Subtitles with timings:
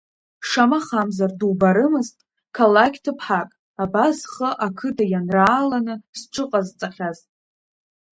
[0.49, 2.17] Шамахамзар, дубарымызт
[2.55, 3.49] қалақь ҭыԥҳак,
[3.83, 7.19] абас зхы ақыҭа ианрааланы зҽыҟазҵахьаз.